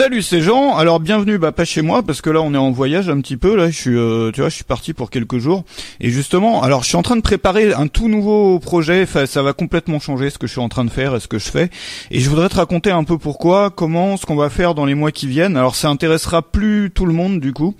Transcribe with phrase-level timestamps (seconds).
[0.00, 0.78] Salut ces gens.
[0.78, 3.36] Alors bienvenue bah pas chez moi parce que là on est en voyage un petit
[3.36, 5.62] peu là, je suis euh, tu vois, je suis parti pour quelques jours
[6.00, 9.42] et justement, alors je suis en train de préparer un tout nouveau projet, enfin, ça
[9.42, 11.50] va complètement changer ce que je suis en train de faire et ce que je
[11.50, 11.68] fais
[12.10, 14.94] et je voudrais te raconter un peu pourquoi, comment, ce qu'on va faire dans les
[14.94, 15.58] mois qui viennent.
[15.58, 17.74] Alors ça intéressera plus tout le monde du coup,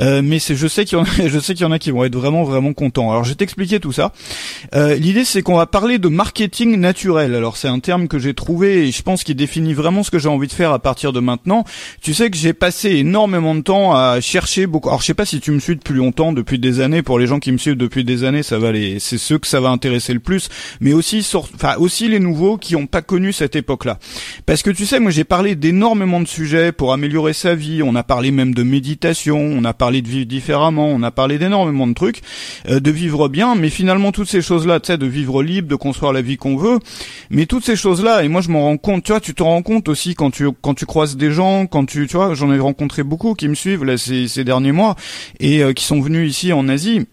[0.00, 1.78] euh, mais c'est je sais qu'il y en a je sais qu'il y en a
[1.78, 3.10] qui vont être vraiment vraiment contents.
[3.10, 4.12] Alors je vais t'expliquer tout ça.
[4.74, 7.34] Euh, l'idée c'est qu'on va parler de marketing naturel.
[7.34, 10.18] Alors c'est un terme que j'ai trouvé et je pense qu'il définit vraiment ce que
[10.18, 11.65] j'ai envie de faire à partir de maintenant
[12.00, 14.88] tu sais que j'ai passé énormément de temps à chercher beaucoup.
[14.88, 17.02] Alors je sais pas si tu me suis depuis longtemps, depuis des années.
[17.02, 19.46] Pour les gens qui me suivent depuis des années, ça va les, c'est ceux que
[19.46, 20.48] ça va intéresser le plus.
[20.80, 23.98] Mais aussi, enfin aussi les nouveaux qui ont pas connu cette époque-là.
[24.44, 27.82] Parce que tu sais, moi j'ai parlé d'énormément de sujets pour améliorer sa vie.
[27.82, 31.38] On a parlé même de méditation, on a parlé de vivre différemment, on a parlé
[31.38, 32.22] d'énormément de trucs,
[32.68, 33.54] euh, de vivre bien.
[33.54, 36.56] Mais finalement toutes ces choses-là, tu sais, de vivre libre, de construire la vie qu'on
[36.56, 36.78] veut.
[37.30, 39.04] Mais toutes ces choses-là, et moi je m'en rends compte.
[39.04, 41.86] Tu vois, tu te rends compte aussi quand tu quand tu croises des gens, quand
[41.86, 44.96] tu, tu vois, j'en ai rencontré beaucoup qui me suivent là ces, derniers mois
[45.40, 47.06] et euh, qui sont venus ici en Asie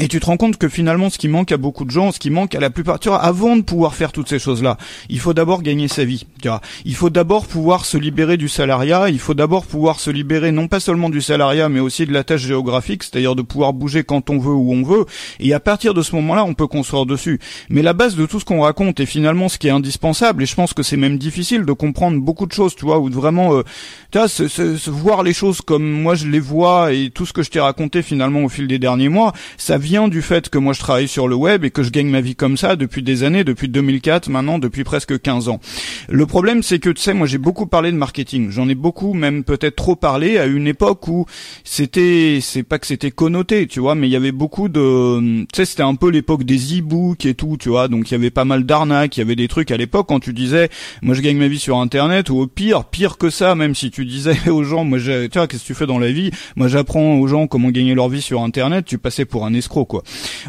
[0.00, 2.18] et tu te rends compte que finalement, ce qui manque à beaucoup de gens, ce
[2.18, 4.78] qui manque à la plupart, tu vois, avant de pouvoir faire toutes ces choses-là,
[5.10, 6.24] il faut d'abord gagner sa vie.
[6.40, 9.10] Tu vois, il faut d'abord pouvoir se libérer du salariat.
[9.10, 12.24] Il faut d'abord pouvoir se libérer non pas seulement du salariat, mais aussi de la
[12.24, 15.04] tâche géographique, c'est-à-dire de pouvoir bouger quand on veut où on veut.
[15.40, 17.38] Et à partir de ce moment-là, on peut construire dessus.
[17.68, 20.42] Mais la base de tout ce qu'on raconte est finalement ce qui est indispensable.
[20.42, 23.10] Et je pense que c'est même difficile de comprendre beaucoup de choses, tu vois, ou
[23.10, 23.62] de vraiment, euh,
[24.10, 27.34] tu vois, se, se, voir les choses comme moi je les vois et tout ce
[27.34, 30.58] que je t'ai raconté finalement au fil des derniers mois, ça vient du fait que
[30.58, 33.02] moi je travaille sur le web et que je gagne ma vie comme ça depuis
[33.02, 35.60] des années, depuis 2004 maintenant, depuis presque 15 ans.
[36.08, 39.12] Le problème c'est que tu sais, moi j'ai beaucoup parlé de marketing, j'en ai beaucoup
[39.12, 41.26] même peut-être trop parlé à une époque où
[41.64, 45.46] c'était, c'est pas que c'était connoté, tu vois, mais il y avait beaucoup de, tu
[45.54, 48.30] sais, c'était un peu l'époque des e-books et tout, tu vois, donc il y avait
[48.30, 50.68] pas mal d'arnaques, il y avait des trucs à l'époque quand tu disais,
[51.02, 53.90] moi je gagne ma vie sur internet ou au pire, pire que ça, même si
[53.90, 56.68] tu disais aux gens, moi tu vois, qu'est-ce que tu fais dans la vie, moi
[56.68, 60.02] j'apprends aux gens comment gagner leur vie sur internet, tu passais pour un escroc quoi.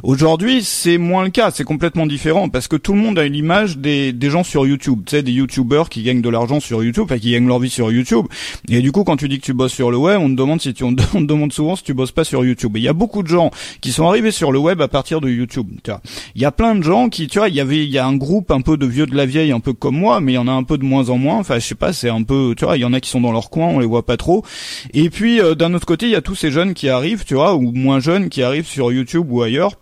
[0.04, 3.36] Aujourd'hui, c'est moins le cas, c'est complètement différent parce que tout le monde a une
[3.36, 6.84] image des, des gens sur YouTube, tu sais, des YouTubers qui gagnent de l'argent sur
[6.84, 8.26] YouTube, enfin qui gagnent leur vie sur YouTube.
[8.70, 10.62] Et du coup, quand tu dis que tu bosses sur le web, on te demande
[10.62, 12.74] si tu, on te demande souvent si tu bosses pas sur YouTube.
[12.76, 15.30] Il y a beaucoup de gens qui sont arrivés sur le web à partir de
[15.30, 15.68] YouTube.
[15.84, 16.02] Tu vois,
[16.36, 18.06] il y a plein de gens qui, tu vois, il y avait, il y a
[18.06, 20.36] un groupe un peu de vieux de la vieille, un peu comme moi, mais il
[20.36, 21.38] y en a un peu de moins en moins.
[21.38, 23.22] Enfin, je sais pas, c'est un peu, tu vois, il y en a qui sont
[23.22, 24.44] dans leur coin, on les voit pas trop.
[24.94, 27.36] Et puis euh, d'un autre côté, il y a tous ces jeunes qui arrivent, tu
[27.36, 29.78] vois, ou moins jeunes qui arrivent sur YouTube ou ailleurs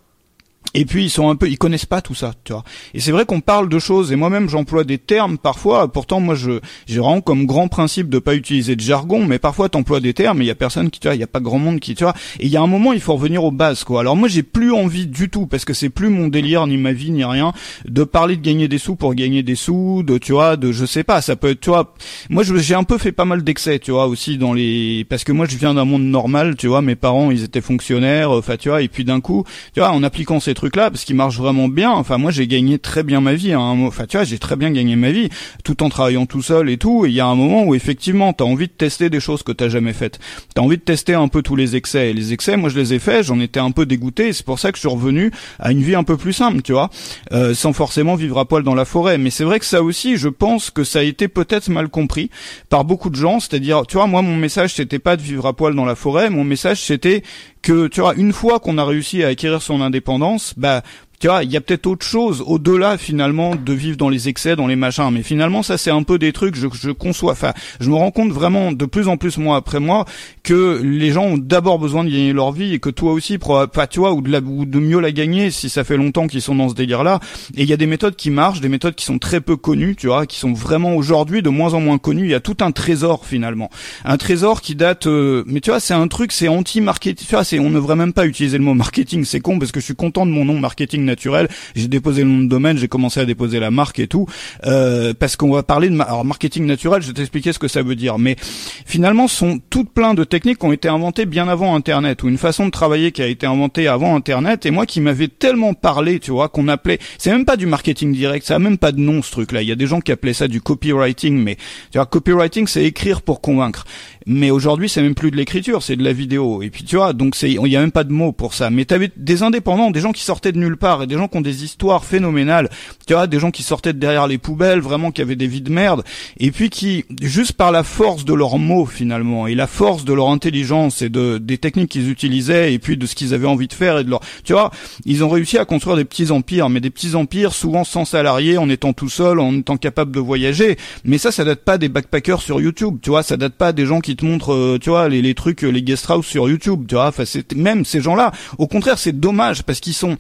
[0.74, 2.64] et puis ils sont un peu, ils connaissent pas tout ça, tu vois.
[2.94, 5.92] Et c'est vrai qu'on parle de choses, et moi-même j'emploie des termes parfois.
[5.92, 9.68] Pourtant moi je, j'ai vraiment comme grand principe de pas utiliser de jargon, mais parfois
[9.68, 11.42] t'emploies des termes, et il y a personne qui, tu vois, il y a pas
[11.42, 12.14] grand monde qui, tu vois.
[12.40, 14.00] Et il y a un moment il faut revenir aux bases, quoi.
[14.00, 16.94] Alors moi j'ai plus envie du tout, parce que c'est plus mon délire ni ma
[16.94, 17.52] vie ni rien,
[17.86, 20.86] de parler de gagner des sous pour gagner des sous, de, tu vois, de, je
[20.86, 21.94] sais pas, ça peut être, tu vois.
[22.30, 25.34] Moi j'ai un peu fait pas mal d'excès, tu vois, aussi dans les, parce que
[25.34, 28.70] moi je viens d'un monde normal, tu vois, mes parents ils étaient fonctionnaires, enfin tu
[28.70, 31.68] vois, et puis d'un coup, tu vois, en appliquant ces trucs-là, parce qu'ils marchent vraiment
[31.68, 31.92] bien.
[31.92, 33.54] Enfin, moi, j'ai gagné très bien ma vie.
[33.54, 33.60] Hein.
[33.60, 35.30] Enfin, tu vois, j'ai très bien gagné ma vie,
[35.64, 37.06] tout en travaillant tout seul et tout.
[37.06, 39.70] Il y a un moment où effectivement, t'as envie de tester des choses que t'as
[39.70, 40.20] jamais faites.
[40.56, 42.12] T'as envie de tester un peu tous les excès.
[42.12, 43.26] Et les excès, moi, je les ai faits.
[43.26, 44.34] J'en étais un peu dégoûté.
[44.34, 46.72] C'est pour ça que je suis revenu à une vie un peu plus simple, tu
[46.72, 46.90] vois,
[47.32, 49.18] euh, sans forcément vivre à poil dans la forêt.
[49.18, 52.30] Mais c'est vrai que ça aussi, je pense que ça a été peut-être mal compris
[52.70, 53.40] par beaucoup de gens.
[53.40, 56.30] C'est-à-dire, tu vois, moi, mon message, c'était pas de vivre à poil dans la forêt.
[56.30, 57.24] Mon message, c'était
[57.62, 60.84] que, tu vois, une fois qu'on a réussi à acquérir son indépendance, bah,
[61.22, 64.56] tu vois, il y a peut-être autre chose au-delà finalement de vivre dans les excès,
[64.56, 65.09] dans les machins.
[65.12, 67.34] Mais finalement, ça c'est un peu des trucs je, je conçois.
[67.34, 70.06] Enfin, je me rends compte vraiment de plus en plus mois après moi
[70.44, 73.68] que les gens ont d'abord besoin de gagner leur vie et que toi aussi, pas
[73.96, 76.56] vois, ou de, la, ou de mieux la gagner si ça fait longtemps qu'ils sont
[76.56, 77.20] dans ce délire-là.
[77.56, 79.96] Et il y a des méthodes qui marchent, des méthodes qui sont très peu connues,
[79.96, 82.24] tu vois, qui sont vraiment aujourd'hui de moins en moins connues.
[82.24, 83.70] Il y a tout un trésor finalement,
[84.06, 85.08] un trésor qui date.
[85.08, 87.28] Euh, mais tu vois, c'est un truc, c'est anti-marketing.
[87.28, 89.26] Tu vois, on ne devrait même pas utiliser le mot marketing.
[89.26, 91.48] C'est con parce que je suis content de mon nom marketing naturel.
[91.76, 94.26] J'ai déposé le nom de domaine, j'ai commencé à déposer la marque et tout,
[94.66, 97.02] euh, parce qu'on va parler de alors marketing naturel.
[97.02, 98.36] Je vais t'expliquer ce que ça veut dire, mais
[98.85, 102.38] finalement, sont toutes plein de techniques qui ont été inventées bien avant Internet ou une
[102.38, 106.20] façon de travailler qui a été inventée avant Internet et moi qui m'avais tellement parlé,
[106.20, 109.00] tu vois, qu'on appelait, c'est même pas du marketing direct, ça a même pas de
[109.00, 109.62] nom ce truc-là.
[109.62, 111.56] Il y a des gens qui appelaient ça du copywriting, mais
[111.91, 113.85] tu vois, copywriting c'est écrire pour convaincre.
[114.28, 116.62] Mais aujourd'hui, c'est même plus de l'écriture, c'est de la vidéo.
[116.62, 118.70] Et puis tu vois, donc il y a même pas de mots pour ça.
[118.70, 121.38] Mais t'avais des indépendants, des gens qui sortaient de nulle part et des gens qui
[121.38, 122.70] ont des histoires phénoménales.
[123.08, 125.62] Tu vois, des gens qui sortaient de derrière les poubelles, vraiment qui avaient des vies
[125.62, 126.03] de merde,
[126.38, 130.14] et puis qui, juste par la force de leurs mots finalement et la force de
[130.14, 133.68] leur intelligence et de des techniques qu'ils utilisaient et puis de ce qu'ils avaient envie
[133.68, 134.72] de faire et de leur, tu vois,
[135.06, 138.58] ils ont réussi à construire des petits empires, mais des petits empires souvent sans salariés,
[138.58, 140.78] en étant tout seul, en étant capable de voyager.
[141.03, 143.85] Mais ça, ça date pas des backpackers sur YouTube, tu vois, ça date pas des
[143.85, 146.96] gens qui te montrent, euh, tu vois, les, trucs, les guest house sur YouTube, tu
[146.96, 147.08] vois.
[147.08, 148.31] Enfin, c'est même ces gens-là.
[148.58, 150.17] Au contraire, c'est dommage parce qu'ils sont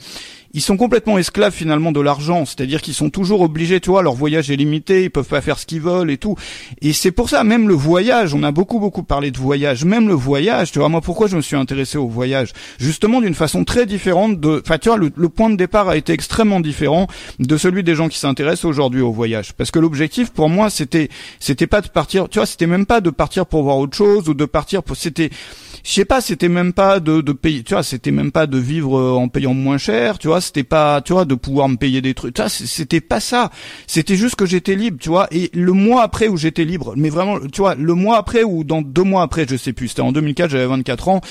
[0.53, 4.13] ils sont complètement esclaves finalement de l'argent, c'est-à-dire qu'ils sont toujours obligés, tu vois, leur
[4.13, 6.35] voyage est limité, ils peuvent pas faire ce qu'ils veulent et tout.
[6.81, 10.07] Et c'est pour ça, même le voyage, on a beaucoup beaucoup parlé de voyage, même
[10.07, 12.51] le voyage, tu vois, moi pourquoi je me suis intéressé au voyage?
[12.79, 16.13] Justement d'une façon très différente de, enfin tu vois, le, point de départ a été
[16.13, 17.07] extrêmement différent
[17.39, 21.09] de celui des gens qui s'intéressent aujourd'hui au voyage, parce que l'objectif pour moi c'était,
[21.39, 24.27] c'était pas de partir, tu vois, c'était même pas de partir pour voir autre chose
[24.29, 25.29] ou de partir pour, c'était
[25.83, 28.57] je sais pas, c'était même pas de, de payer, tu vois, c'était même pas de
[28.57, 31.75] vivre euh, en payant moins cher, tu vois, c'était pas, tu vois, de pouvoir me
[31.75, 33.51] payer des trucs, tu c'était pas ça.
[33.87, 37.09] C'était juste que j'étais libre, tu vois, et le mois après où j'étais libre, mais
[37.09, 40.01] vraiment, tu vois, le mois après ou dans deux mois après, je sais plus, c'était
[40.01, 41.21] en 2004, j'avais 24 ans,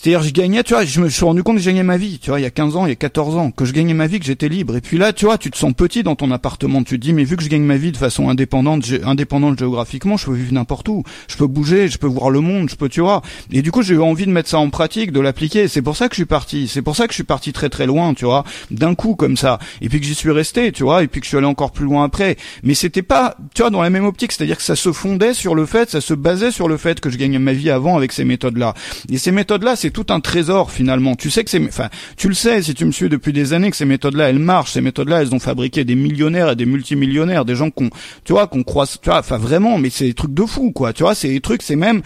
[0.00, 2.20] c'est-à-dire, je gagnais, tu vois, je me suis rendu compte que je gagnais ma vie,
[2.20, 3.94] tu vois, il y a 15 ans, il y a 14 ans, que je gagnais
[3.94, 4.76] ma vie, que j'étais libre.
[4.76, 7.12] Et puis là, tu vois, tu te sens petit dans ton appartement, tu te dis,
[7.12, 10.52] mais vu que je gagne ma vie de façon indépendante, indépendante géographiquement, je peux vivre
[10.52, 11.02] n'importe où.
[11.26, 13.22] Je peux bouger, je peux voir le monde, je peux, tu vois.
[13.50, 15.66] Et du coup, j'ai eu envie de mettre ça en pratique, de l'appliquer.
[15.66, 16.68] C'est pour ça que je suis parti.
[16.68, 19.36] C'est pour ça que je suis parti très très loin, tu vois, d'un coup comme
[19.36, 19.58] ça.
[19.80, 21.72] Et puis que j'y suis resté, tu vois, et puis que je suis allé encore
[21.72, 22.36] plus loin après.
[22.62, 25.56] Mais c'était pas, tu vois, dans la même optique, c'est-à-dire que ça se fondait sur
[25.56, 28.12] le fait, ça se basait sur le fait que je gagnais ma vie avant avec
[28.12, 28.74] ces méthodes-là.
[29.10, 31.14] Et ces méthodes-là, c'est tout un trésor finalement.
[31.16, 33.70] Tu sais que c'est, enfin, tu le sais si tu me suis depuis des années
[33.70, 34.72] que ces méthodes-là, elles marchent.
[34.72, 37.90] Ces méthodes-là, elles ont fabriqué des millionnaires et des multimillionnaires, des gens qu'on,
[38.24, 40.92] tu vois, qu'on croise, tu vois, enfin vraiment, mais c'est des trucs de fou, quoi.
[40.92, 42.02] Tu vois, c'est des trucs, c'est même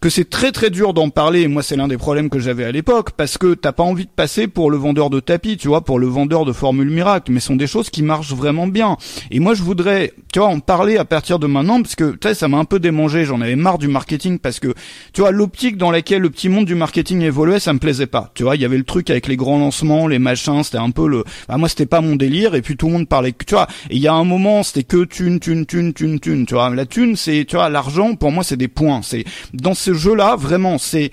[0.00, 1.46] que c'est très très dur d'en parler.
[1.46, 4.10] Moi, c'est l'un des problèmes que j'avais à l'époque parce que t'as pas envie de
[4.10, 7.32] passer pour le vendeur de tapis, tu vois, pour le vendeur de formules miracles.
[7.32, 8.96] Mais ce sont des choses qui marchent vraiment bien.
[9.30, 12.28] Et moi, je voudrais, tu vois, en parler à partir de maintenant parce que, tu
[12.28, 13.26] sais, ça m'a un peu démangé.
[13.26, 14.72] J'en avais marre du marketing parce que,
[15.12, 18.30] tu vois, l'optique dans laquelle le petit monde du marketing évoluait, ça me plaisait pas.
[18.34, 20.90] Tu vois, il y avait le truc avec les grands lancements, les machins, c'était un
[20.90, 22.54] peu le, bah, moi, c'était pas mon délire.
[22.54, 23.66] Et puis tout le monde parlait, tu vois.
[23.90, 26.46] Il y a un moment, c'était que thune, thune, thune, thune, thune.
[26.46, 28.14] Tu vois, la thune, c'est, tu vois, l'argent.
[28.14, 29.02] Pour moi, c'est des points.
[29.02, 31.10] C'est dans jeu-là, vraiment c'est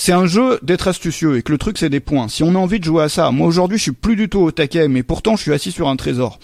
[0.00, 2.28] c'est un jeu d'être astucieux et que le truc c'est des points.
[2.28, 4.38] Si on a envie de jouer à ça, moi aujourd'hui je suis plus du tout
[4.38, 6.38] au taquet, mais pourtant je suis assis sur un trésor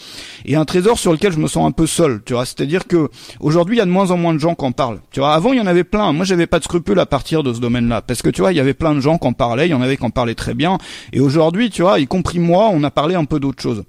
[0.44, 2.20] et un trésor sur lequel je me sens un peu seul.
[2.26, 3.08] Tu vois, c'est-à-dire que
[3.38, 5.00] aujourd'hui il y a de moins en moins de gens qui en parlent.
[5.12, 6.12] Tu vois, avant il y en avait plein.
[6.12, 8.56] Moi j'avais pas de scrupules à partir de ce domaine-là parce que tu vois il
[8.56, 10.34] y avait plein de gens qui en parlaient, il y en avait qui en parlaient
[10.34, 10.78] très bien
[11.12, 13.84] et aujourd'hui tu vois, y compris moi, on a parlé un peu d'autre chose.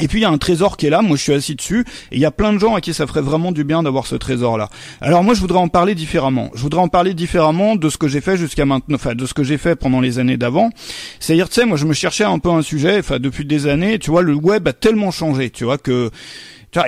[0.00, 1.84] Et puis il y a un trésor qui est là, moi je suis assis dessus,
[2.12, 4.06] et il y a plein de gens à qui ça ferait vraiment du bien d'avoir
[4.06, 4.68] ce trésor-là.
[5.00, 6.50] Alors moi je voudrais en parler différemment.
[6.54, 9.34] Je voudrais en parler différemment de ce que j'ai fait jusqu'à maintenant, enfin de ce
[9.34, 10.70] que j'ai fait pendant les années d'avant.
[11.18, 13.98] C'est-à-dire, tu sais, moi je me cherchais un peu un sujet, enfin depuis des années,
[13.98, 16.10] tu vois, le web a tellement changé, tu vois, que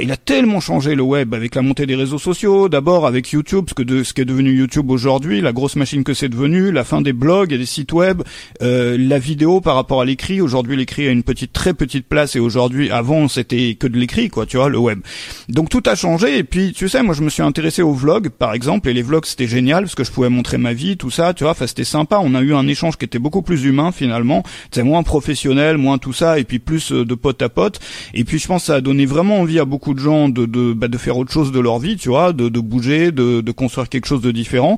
[0.01, 3.67] il a tellement changé le web avec la montée des réseaux sociaux, d'abord avec YouTube,
[3.69, 6.71] ce que de, ce qui est devenu YouTube aujourd'hui, la grosse machine que c'est devenu,
[6.71, 8.23] la fin des blogs et des sites web,
[8.63, 10.41] euh, la vidéo par rapport à l'écrit.
[10.41, 14.29] Aujourd'hui, l'écrit a une petite, très petite place et aujourd'hui, avant, c'était que de l'écrit,
[14.29, 15.01] quoi, tu vois, le web.
[15.49, 18.29] Donc tout a changé et puis, tu sais, moi, je me suis intéressé aux vlogs,
[18.29, 21.11] par exemple, et les vlogs, c'était génial parce que je pouvais montrer ma vie, tout
[21.11, 22.21] ça, tu vois, enfin, c'était sympa.
[22.23, 25.99] On a eu un échange qui était beaucoup plus humain finalement, c'est moins professionnel, moins
[25.99, 27.81] tout ça, et puis plus euh, de pote à pote.
[28.15, 30.75] Et puis, je pense que ça a donné vraiment envie à beaucoup de gens de
[30.75, 34.05] bah, de faire autre chose de leur vie, tu vois, de, bouger, de, construire quelque
[34.05, 34.77] chose de différent.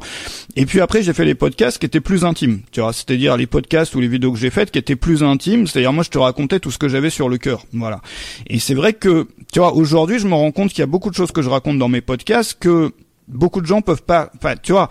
[0.54, 3.48] Et puis après, j'ai fait les podcasts qui étaient plus intimes, tu vois, c'est-à-dire les
[3.48, 6.18] podcasts ou les vidéos que j'ai faites qui étaient plus intimes, c'est-à-dire moi je te
[6.18, 8.02] racontais tout ce que j'avais sur le cœur, voilà.
[8.46, 11.10] Et c'est vrai que, tu vois, aujourd'hui je me rends compte qu'il y a beaucoup
[11.10, 12.92] de choses que je raconte dans mes podcasts que
[13.26, 14.90] beaucoup de gens peuvent pas, enfin, tu vois,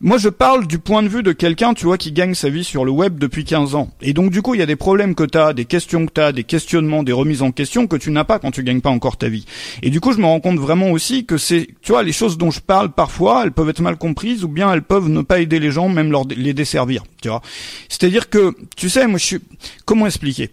[0.00, 2.64] moi, je parle du point de vue de quelqu'un, tu vois, qui gagne sa vie
[2.64, 3.90] sur le web depuis 15 ans.
[4.02, 6.12] Et donc, du coup, il y a des problèmes que tu as, des questions que
[6.12, 8.80] tu as, des questionnements, des remises en question que tu n'as pas quand tu gagnes
[8.80, 9.46] pas encore ta vie.
[9.82, 12.38] Et du coup, je me rends compte vraiment aussi que c'est, tu vois, les choses
[12.38, 15.40] dont je parle parfois, elles peuvent être mal comprises ou bien elles peuvent ne pas
[15.40, 17.42] aider les gens, même leur les desservir, tu vois.
[17.88, 19.38] C'est-à-dire que, tu sais, moi, je suis,
[19.84, 20.50] comment expliquer?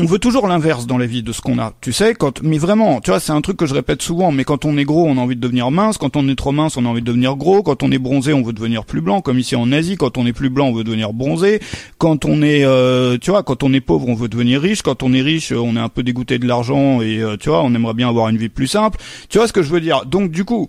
[0.00, 1.72] On veut toujours l'inverse dans la vie de ce qu'on a.
[1.80, 4.44] Tu sais, quand, mais vraiment, tu vois, c'est un truc que je répète souvent, mais
[4.44, 6.76] quand on est gros, on a envie de devenir mince, quand on est trop mince,
[6.76, 9.20] on a envie de devenir gros, quand on est bronzé, on veut devenir plus blanc,
[9.20, 11.60] comme ici en Asie, quand on est plus blanc, on veut devenir bronzé,
[11.98, 15.02] quand on est, euh, tu vois, quand on est pauvre, on veut devenir riche, quand
[15.02, 17.72] on est riche, on est un peu dégoûté de l'argent et, euh, tu vois, on
[17.74, 18.98] aimerait bien avoir une vie plus simple.
[19.28, 20.04] Tu vois ce que je veux dire?
[20.06, 20.68] Donc, du coup,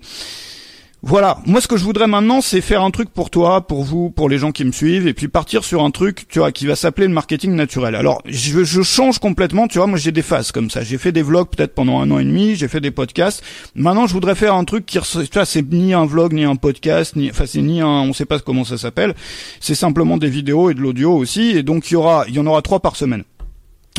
[1.08, 4.10] Voilà, moi ce que je voudrais maintenant, c'est faire un truc pour toi, pour vous,
[4.10, 6.66] pour les gens qui me suivent, et puis partir sur un truc, tu vois, qui
[6.66, 7.94] va s'appeler le marketing naturel.
[7.94, 10.82] Alors, je, je change complètement, tu vois, moi j'ai des phases comme ça.
[10.82, 13.44] J'ai fait des vlogs peut-être pendant un an et demi, j'ai fait des podcasts.
[13.76, 16.56] Maintenant, je voudrais faire un truc qui, tu vois, c'est ni un vlog, ni un
[16.56, 19.14] podcast, ni, enfin c'est ni un, on sait pas comment ça s'appelle.
[19.60, 22.40] C'est simplement des vidéos et de l'audio aussi, et donc il y aura, il y
[22.40, 23.26] en aura trois par semaine.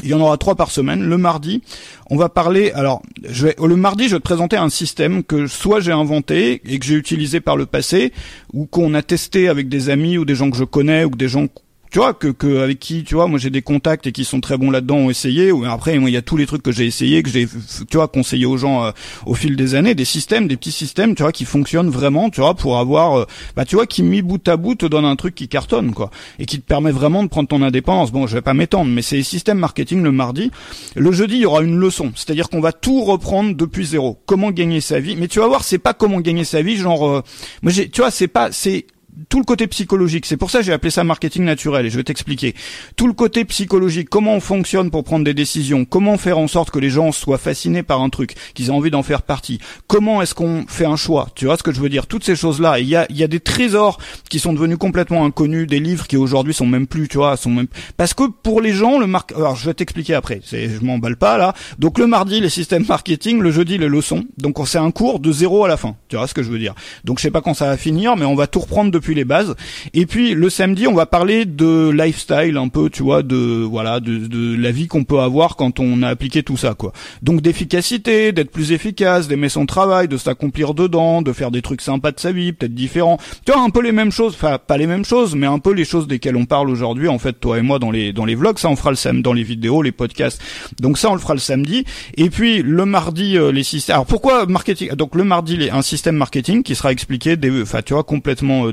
[0.03, 1.03] Il y en aura trois par semaine.
[1.03, 1.63] Le mardi,
[2.11, 2.71] on va parler.
[2.73, 6.79] Alors, je le mardi, je vais te présenter un système que soit j'ai inventé et
[6.79, 8.13] que j'ai utilisé par le passé,
[8.53, 11.29] ou qu'on a testé avec des amis ou des gens que je connais ou des
[11.29, 11.47] gens
[11.91, 14.41] tu vois que, que avec qui tu vois moi j'ai des contacts et qui sont
[14.41, 16.73] très bons là-dedans ont essayé ou après moi il y a tous les trucs que
[16.73, 17.47] j'ai essayé que j'ai
[17.89, 18.91] tu vois conseillé aux gens euh,
[19.25, 22.41] au fil des années des systèmes des petits systèmes tu vois qui fonctionnent vraiment tu
[22.41, 25.17] vois pour avoir euh, bah tu vois qui mis bout à bout te donne un
[25.17, 28.13] truc qui cartonne quoi et qui te permet vraiment de prendre ton indépendance.
[28.13, 30.51] Bon je vais pas m'étendre mais c'est système marketing le mardi.
[30.95, 32.13] Le jeudi il y aura une leçon.
[32.15, 34.19] C'est-à-dire qu'on va tout reprendre depuis zéro.
[34.27, 35.17] Comment gagner sa vie?
[35.17, 37.23] Mais tu vas voir c'est pas comment gagner sa vie genre euh,
[37.63, 38.87] moi j'ai tu vois c'est pas c'est
[39.29, 40.27] tout le côté psychologique.
[40.27, 42.55] C'est pour ça que j'ai appelé ça marketing naturel et je vais t'expliquer.
[42.97, 46.71] Tout le côté psychologique, comment on fonctionne pour prendre des décisions, comment faire en sorte
[46.71, 49.59] que les gens soient fascinés par un truc, qu'ils aient envie d'en faire partie.
[49.87, 51.29] Comment est-ce qu'on fait un choix?
[51.35, 52.07] Tu vois ce que je veux dire?
[52.07, 52.79] Toutes ces choses-là.
[52.79, 56.17] Il y a, y a des trésors qui sont devenus complètement inconnus, des livres qui
[56.17, 59.33] aujourd'hui sont même plus, tu vois, sont même parce que pour les gens le marque.
[59.33, 60.41] Alors je vais t'expliquer après.
[60.45, 61.55] C'est, je m'emballe pas là.
[61.79, 64.25] Donc le mardi les systèmes marketing, le jeudi les leçons.
[64.39, 65.97] Donc c'est un cours de zéro à la fin.
[66.09, 66.75] Tu vois ce que je veux dire?
[67.05, 69.25] Donc je sais pas quand ça va finir, mais on va tout reprendre depuis les
[69.25, 69.55] bases.
[69.95, 74.01] Et puis le samedi, on va parler de lifestyle un peu, tu vois, de voilà,
[74.01, 76.93] de, de la vie qu'on peut avoir quand on a appliqué tout ça, quoi.
[77.23, 81.81] Donc d'efficacité, d'être plus efficace, d'aimer son travail, de s'accomplir dedans, de faire des trucs
[81.81, 83.19] sympas de sa vie, peut-être différents.
[83.45, 85.73] Tu vois, un peu les mêmes choses, enfin pas les mêmes choses, mais un peu
[85.73, 88.35] les choses desquelles on parle aujourd'hui, en fait, toi et moi dans les dans les
[88.35, 90.41] vlogs, ça on fera le samedi, dans les vidéos, les podcasts.
[90.81, 91.85] Donc ça on le fera le samedi.
[92.17, 93.95] Et puis le mardi, euh, les systèmes.
[93.95, 98.05] Alors pourquoi marketing Donc le mardi, un système marketing qui sera expliqué, enfin tu vois,
[98.05, 98.73] complètement euh.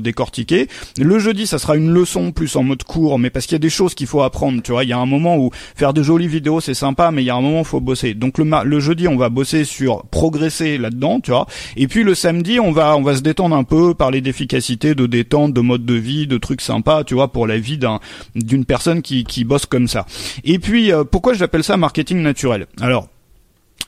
[0.98, 3.60] Le jeudi, ça sera une leçon plus en mode court, mais parce qu'il y a
[3.60, 4.62] des choses qu'il faut apprendre.
[4.62, 7.22] Tu vois, il y a un moment où faire de jolies vidéos c'est sympa, mais
[7.22, 8.14] il y a un moment où faut bosser.
[8.14, 11.46] Donc le, le jeudi, on va bosser sur progresser là-dedans, tu vois.
[11.76, 15.06] Et puis le samedi, on va on va se détendre un peu, parler d'efficacité, de
[15.06, 18.00] détente, de mode de vie, de trucs sympas, tu vois, pour la vie d'un
[18.34, 20.06] d'une personne qui qui bosse comme ça.
[20.44, 22.66] Et puis euh, pourquoi j'appelle ça marketing naturel?
[22.80, 23.08] Alors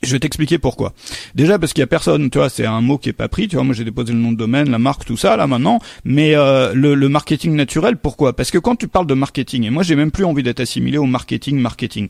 [0.02, 0.92] je vais t'expliquer pourquoi.
[1.34, 3.48] Déjà parce qu'il y a personne, tu vois, c'est un mot qui est pas pris,
[3.48, 5.80] tu vois, moi j'ai déposé le nom de domaine, la marque, tout ça là maintenant,
[6.04, 8.34] mais euh, le, marketing naturel, pourquoi?
[8.34, 10.98] Parce que quand tu parles de marketing, et moi j'ai même plus envie d'être assimilé
[10.98, 12.08] au marketing, marketing.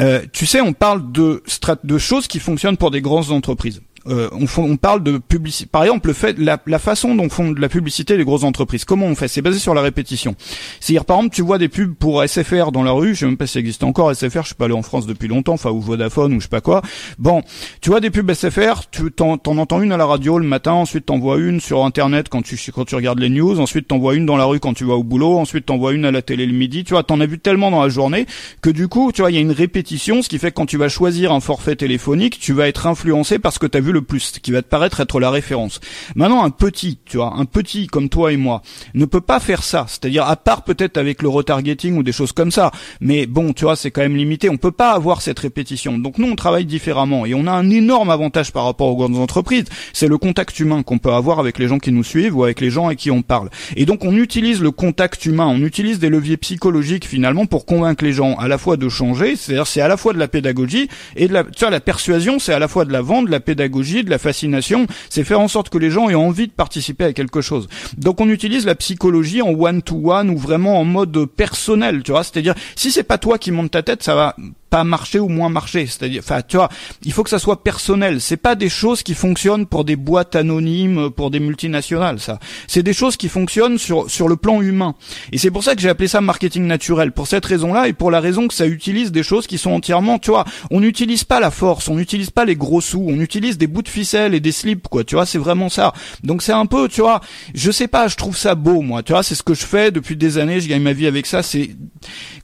[0.00, 1.42] Euh, tu sais, on parle de
[1.84, 3.82] de choses qui fonctionnent pour des grandes entreprises.
[4.08, 5.68] Euh, on, on, parle de publicité.
[5.70, 8.84] Par exemple, le fait, la, la, façon dont font de la publicité les grosses entreprises.
[8.84, 9.28] Comment on fait?
[9.28, 10.34] C'est basé sur la répétition.
[10.80, 13.14] C'est-à-dire, par exemple, tu vois des pubs pour SFR dans la rue.
[13.14, 14.42] Je sais même pas si ça existe encore SFR.
[14.42, 15.54] Je suis pas allé en France depuis longtemps.
[15.54, 16.82] Enfin, ou Vodafone ou je sais pas quoi.
[17.18, 17.42] Bon,
[17.80, 18.88] tu vois des pubs SFR.
[18.90, 20.72] Tu t'en, entends une à la radio le matin.
[20.72, 23.60] Ensuite, t'en vois une sur Internet quand tu quand tu regardes les news.
[23.60, 25.38] Ensuite, t'en vois une dans la rue quand tu vas au boulot.
[25.38, 26.82] Ensuite, t'en vois une à la télé le midi.
[26.82, 28.26] Tu vois, t'en as vu tellement dans la journée
[28.62, 30.66] que du coup, tu vois, il y a une répétition, ce qui fait que quand
[30.66, 34.02] tu vas choisir un forfait téléphonique, tu vas être influencé parce que t'as vu le
[34.02, 35.80] plus, qui va te paraître être la référence.
[36.14, 38.62] Maintenant, un petit, tu vois, un petit comme toi et moi,
[38.94, 39.86] ne peut pas faire ça.
[39.88, 42.70] C'est-à-dire, à part peut-être avec le retargeting ou des choses comme ça.
[43.00, 44.48] Mais bon, tu vois, c'est quand même limité.
[44.50, 45.98] On peut pas avoir cette répétition.
[45.98, 49.18] Donc nous, on travaille différemment et on a un énorme avantage par rapport aux grandes
[49.18, 49.64] entreprises.
[49.92, 52.60] C'est le contact humain qu'on peut avoir avec les gens qui nous suivent ou avec
[52.60, 53.50] les gens avec qui on parle.
[53.76, 55.46] Et donc, on utilise le contact humain.
[55.46, 59.36] On utilise des leviers psychologiques finalement pour convaincre les gens à la fois de changer.
[59.36, 62.38] C'est-à-dire, c'est à la fois de la pédagogie et de la, tu vois, la persuasion,
[62.38, 65.40] c'est à la fois de la vente, de la pédagogie, de la fascination, c'est faire
[65.40, 67.68] en sorte que les gens aient envie de participer à quelque chose.
[67.96, 72.12] Donc on utilise la psychologie en one to one ou vraiment en mode personnel, tu
[72.12, 74.36] vois, c'est-à-dire si c'est pas toi qui monte ta tête, ça va
[74.72, 75.86] pas marcher ou moins marcher.
[75.86, 76.70] C'est-à-dire, enfin, tu vois,
[77.04, 78.22] il faut que ça soit personnel.
[78.22, 82.38] C'est pas des choses qui fonctionnent pour des boîtes anonymes, pour des multinationales, ça.
[82.68, 84.94] C'est des choses qui fonctionnent sur sur le plan humain.
[85.30, 87.12] Et c'est pour ça que j'ai appelé ça marketing naturel.
[87.12, 90.18] Pour cette raison-là et pour la raison que ça utilise des choses qui sont entièrement,
[90.18, 93.58] tu vois, on n'utilise pas la force, on n'utilise pas les gros sous, on utilise
[93.58, 95.04] des bouts de ficelle et des slips, quoi.
[95.04, 95.92] Tu vois, c'est vraiment ça.
[96.22, 97.20] Donc c'est un peu, tu vois,
[97.54, 99.02] je sais pas, je trouve ça beau, moi.
[99.02, 100.60] Tu vois, c'est ce que je fais depuis des années.
[100.60, 101.42] Je gagne ma vie avec ça.
[101.42, 101.70] C'est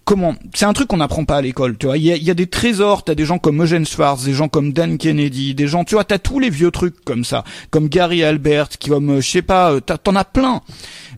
[0.09, 1.77] comment C'est un truc qu'on n'apprend pas à l'école.
[1.77, 4.49] Tu vois, il y a des trésors, t'as des gens comme Eugene Schwartz, des gens
[4.49, 7.91] comme Dan Kennedy, des gens, tu vois, t'as tous les vieux trucs comme ça, comme
[7.91, 10.63] Gary Albert, qui comme, je sais pas, euh, t'en as plein.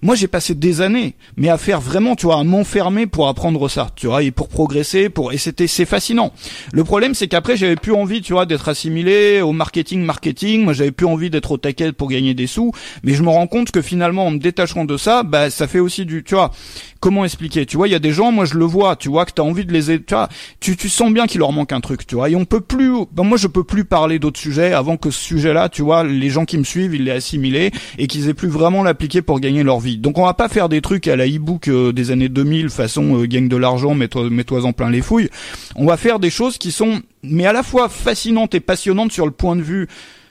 [0.02, 3.68] Moi, j'ai passé des années, mais à faire vraiment, tu vois, à m'enfermer pour apprendre
[3.68, 6.32] ça, tu vois, et pour progresser, pour et c'était c'est fascinant.
[6.72, 10.64] Le problème, c'est qu'après, j'avais plus envie, tu vois, d'être assimilé au marketing, marketing.
[10.64, 12.72] Moi, j'avais plus envie d'être au taquet pour gagner des sous.
[13.04, 15.80] Mais je me rends compte que finalement, en me détachant de ça, bah, ça fait
[15.80, 16.50] aussi du, tu vois,
[16.98, 17.66] comment expliquer?
[17.66, 19.32] Tu vois, il y a des gens, moi, je le vois voit, tu vois, que
[19.32, 20.28] t'as envie de les aider, tu vois,
[20.60, 22.30] tu, tu sens bien qu'il leur manque un truc, tu vois.
[22.30, 25.20] Et on peut plus, ben moi je peux plus parler d'autres sujets avant que ce
[25.20, 28.48] sujet-là, tu vois, les gens qui me suivent, ils l'aient assimilé et qu'ils aient plus
[28.48, 29.98] vraiment l'appliquer pour gagner leur vie.
[29.98, 33.20] Donc on va pas faire des trucs à la e-book euh, des années 2000 façon
[33.20, 35.30] euh, gagne de l'argent, mets-toi mets-toi en plein les fouilles.
[35.76, 39.26] On va faire des choses qui sont mais à la fois fascinantes et passionnantes sur
[39.26, 39.88] le point de vue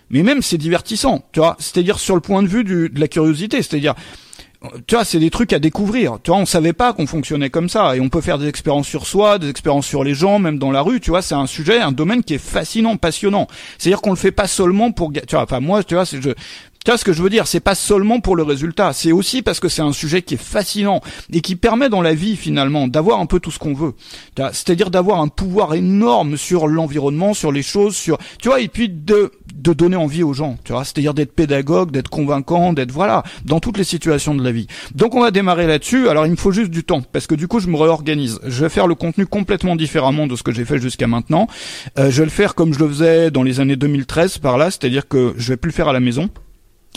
[0.09, 3.07] mais même c'est divertissant, tu vois, c'est-à-dire sur le point de vue du, de la
[3.07, 3.93] curiosité, c'est-à-dire
[4.87, 6.17] tu vois, c'est des trucs à découvrir.
[6.21, 8.87] Tu vois, on savait pas qu'on fonctionnait comme ça, et on peut faire des expériences
[8.87, 10.99] sur soi, des expériences sur les gens, même dans la rue.
[10.99, 13.47] Tu vois, c'est un sujet, un domaine qui est fascinant, passionnant.
[13.77, 16.31] C'est-à-dire qu'on le fait pas seulement pour, tu vois, enfin moi, tu vois, je,
[16.85, 19.41] tu vois ce que je veux dire C'est pas seulement pour le résultat, c'est aussi
[19.41, 22.87] parce que c'est un sujet qui est fascinant et qui permet dans la vie finalement
[22.87, 23.93] d'avoir un peu tout ce qu'on veut.
[24.37, 28.89] C'est-à-dire d'avoir un pouvoir énorme sur l'environnement, sur les choses, sur tu vois, et puis
[28.89, 33.23] de de donner envie aux gens, tu vois, c'est-à-dire d'être pédagogue, d'être convaincant, d'être voilà,
[33.43, 34.67] dans toutes les situations de la vie.
[34.95, 36.07] Donc on va démarrer là-dessus.
[36.07, 38.39] Alors il me faut juste du temps parce que du coup je me réorganise.
[38.45, 41.47] Je vais faire le contenu complètement différemment de ce que j'ai fait jusqu'à maintenant.
[41.97, 44.71] Euh, je vais le faire comme je le faisais dans les années 2013 par là,
[44.71, 46.29] c'est-à-dire que je vais plus le faire à la maison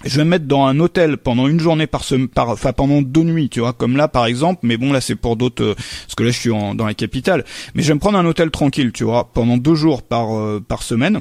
[0.05, 3.03] je vais me mettre dans un hôtel pendant une journée par semaine, par, enfin pendant
[3.03, 4.61] deux nuits, tu vois, comme là par exemple.
[4.63, 6.95] Mais bon, là c'est pour d'autres, euh, parce que là je suis en, dans la
[6.95, 7.45] capitale.
[7.75, 10.61] Mais je vais me prendre un hôtel tranquille, tu vois, pendant deux jours par euh,
[10.67, 11.21] par semaine.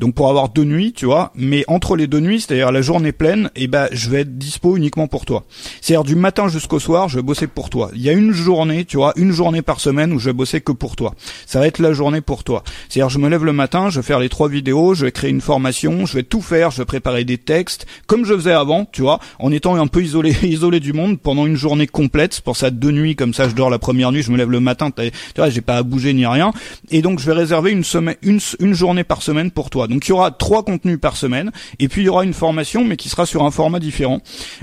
[0.00, 1.32] Donc pour avoir deux nuits, tu vois.
[1.36, 4.36] Mais entre les deux nuits, c'est-à-dire la journée pleine, et eh ben je vais être
[4.36, 5.44] dispo uniquement pour toi.
[5.80, 7.90] C'est-à-dire du matin jusqu'au soir, je vais bosser pour toi.
[7.94, 10.60] Il y a une journée, tu vois, une journée par semaine où je vais bosser
[10.60, 11.14] que pour toi.
[11.46, 12.64] Ça va être la journée pour toi.
[12.88, 15.30] C'est-à-dire je me lève le matin, je vais faire les trois vidéos, je vais créer
[15.30, 18.86] une formation, je vais tout faire, je vais préparer des textes comme je faisais avant,
[18.90, 22.40] tu vois, en étant un peu isolé, isolé du monde pendant une journée complète.
[22.40, 24.60] Pour ça, deux nuits comme ça, je dors la première nuit, je me lève le
[24.60, 24.90] matin.
[24.90, 26.52] Tu vois, j'ai pas à bouger ni rien.
[26.90, 29.86] Et donc, je vais réserver une semaine, une, journée par semaine pour toi.
[29.86, 32.84] Donc, il y aura trois contenus par semaine, et puis il y aura une formation,
[32.84, 34.20] mais qui sera sur un format différent.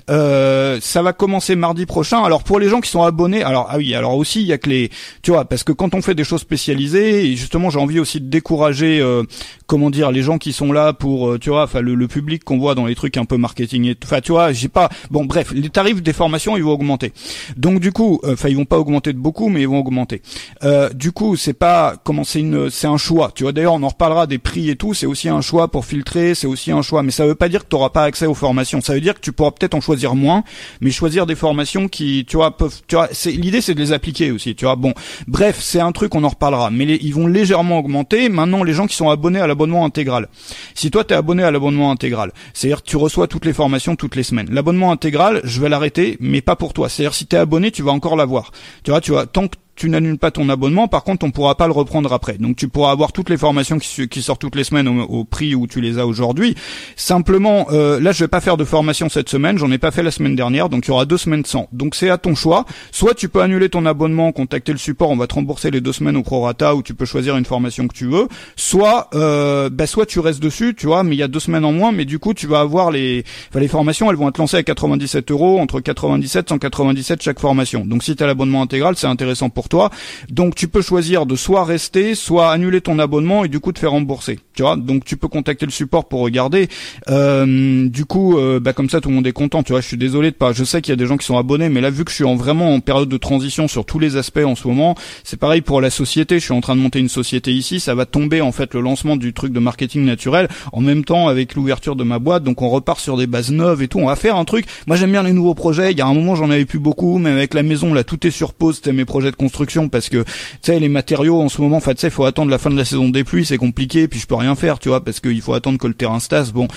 [0.09, 2.23] Euh, ça va commencer mardi prochain.
[2.23, 4.57] Alors, pour les gens qui sont abonnés, alors ah oui, alors aussi il y a
[4.57, 4.89] que les,
[5.21, 8.29] tu vois, parce que quand on fait des choses spécialisées, justement, j'ai envie aussi de
[8.29, 9.23] décourager, euh,
[9.67, 12.57] comment dire, les gens qui sont là pour, euh, tu vois, enfin le public qu'on
[12.57, 14.89] voit dans les trucs un peu marketing Enfin, tu vois, j'ai pas.
[15.11, 17.13] Bon, bref, les tarifs des formations, ils vont augmenter.
[17.57, 20.21] Donc du coup, euh, enfin, ils vont pas augmenter de beaucoup, mais ils vont augmenter.
[20.63, 23.31] Euh, du coup, c'est pas comment c'est une, c'est un choix.
[23.33, 24.93] Tu vois, d'ailleurs, on en reparlera des prix et tout.
[24.93, 26.35] C'est aussi un choix pour filtrer.
[26.35, 28.33] C'est aussi un choix, mais ça veut pas dire que tu auras pas accès aux
[28.33, 28.81] formations.
[28.81, 30.43] Ça veut dire que tu pourras peut-être en choisir moins,
[30.81, 32.81] mais choisir des formations qui, tu vois, peuvent.
[32.87, 34.55] Tu vois, c'est l'idée, c'est de les appliquer aussi.
[34.55, 34.93] Tu vois, bon,
[35.27, 38.29] bref, c'est un truc on en reparlera, mais ils vont légèrement augmenter.
[38.29, 40.27] Maintenant, les gens qui sont abonnés à l'abonnement intégral.
[40.75, 44.23] Si toi t'es abonné à l'abonnement intégral, c'est-à-dire tu reçois toutes les formations toutes les
[44.23, 44.49] semaines.
[44.51, 46.89] L'abonnement intégral, je vais l'arrêter, mais pas pour toi.
[46.89, 48.51] C'est-à-dire si tu es abonné, tu vas encore l'avoir.
[48.83, 51.55] Tu vois, tu vois, tant que tu n'annules pas ton abonnement, par contre, on pourra
[51.55, 52.37] pas le reprendre après.
[52.37, 55.67] Donc, tu pourras avoir toutes les formations qui, sortent toutes les semaines au, prix où
[55.67, 56.55] tu les as aujourd'hui.
[56.95, 59.57] Simplement, euh, là, je vais pas faire de formation cette semaine.
[59.57, 61.67] J'en ai pas fait la semaine dernière, donc il y aura deux semaines sans.
[61.71, 62.65] Donc, c'est à ton choix.
[62.91, 65.93] Soit tu peux annuler ton abonnement, contacter le support, on va te rembourser les deux
[65.93, 68.27] semaines au prorata, ou tu peux choisir une formation que tu veux.
[68.55, 71.65] Soit, euh, bah, soit tu restes dessus, tu vois, mais il y a deux semaines
[71.65, 74.37] en moins, mais du coup, tu vas avoir les, enfin, les formations, elles vont être
[74.37, 77.85] lancées à 97 euros, entre 97 et 197 chaque formation.
[77.85, 79.89] Donc, si tu as l'abonnement intégral, c'est intéressant pour toi.
[80.29, 83.79] Donc tu peux choisir de soit rester, soit annuler ton abonnement et du coup te
[83.79, 84.39] faire rembourser.
[84.55, 86.67] Tu vois, donc tu peux contacter le support pour regarder.
[87.09, 89.63] Euh, du coup, euh, bah comme ça tout le monde est content.
[89.63, 90.53] Tu vois, je suis désolé de pas.
[90.53, 92.15] Je sais qu'il y a des gens qui sont abonnés, mais là vu que je
[92.15, 95.39] suis en vraiment en période de transition sur tous les aspects en ce moment, c'est
[95.39, 96.39] pareil pour la société.
[96.39, 97.79] Je suis en train de monter une société ici.
[97.79, 101.27] Ça va tomber en fait le lancement du truc de marketing naturel en même temps
[101.27, 102.43] avec l'ouverture de ma boîte.
[102.43, 103.99] Donc on repart sur des bases neuves et tout.
[103.99, 104.65] On va faire un truc.
[104.87, 105.91] Moi j'aime bien les nouveaux projets.
[105.91, 108.27] Il y a un moment j'en avais plus beaucoup, mais avec la maison là tout
[108.27, 108.75] est sur pause.
[108.75, 109.52] C'était mes projets de construction
[109.89, 110.27] parce que tu
[110.61, 112.75] sais les matériaux en ce moment, en fait, tu sais, faut attendre la fin de
[112.75, 115.41] la saison des pluies, c'est compliqué, puis je peux rien faire, tu vois, parce qu'il
[115.41, 116.51] faut attendre que le terrain se tasse.
[116.51, 116.67] Bon,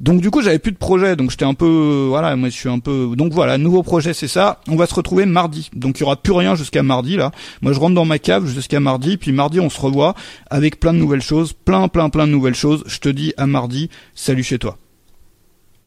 [0.00, 2.68] donc du coup, j'avais plus de projet, donc j'étais un peu, voilà, moi je suis
[2.68, 4.60] un peu, donc voilà, nouveau projet, c'est ça.
[4.68, 7.32] On va se retrouver mardi, donc il y aura plus rien jusqu'à mardi là.
[7.62, 10.14] Moi, je rentre dans ma cave jusqu'à mardi, puis mardi on se revoit
[10.48, 12.82] avec plein de nouvelles choses, plein, plein, plein de nouvelles choses.
[12.86, 13.90] Je te dis à mardi.
[14.14, 14.76] Salut chez toi.